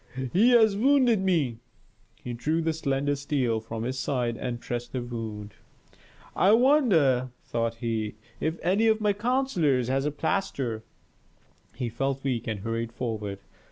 "He 0.33 0.49
has 0.49 0.75
wounded 0.75 1.19
me!" 1.21 1.59
He 2.23 2.33
drew 2.33 2.59
the 2.63 2.73
slender 2.73 3.15
steel 3.15 3.59
from 3.59 3.83
his 3.83 3.99
side 3.99 4.35
and 4.35 4.59
pressed 4.59 4.93
the 4.93 5.01
wound. 5.03 5.53
"I 6.35 6.53
wonder," 6.53 7.29
thought 7.43 7.75
he, 7.75 8.15
"if 8.39 8.57
any 8.63 8.87
of 8.87 8.99
my 8.99 9.13
counsellors 9.13 9.89
has 9.89 10.05
a 10.05 10.11
plaster?" 10.11 10.81
He 11.75 11.87
felt 11.87 12.23
weak 12.23 12.47
and 12.47 12.61
hurried 12.61 12.91
forward. 12.91 13.41